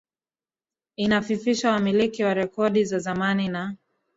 [0.95, 3.75] inafifisha wamiliki wa rekodi za zamani na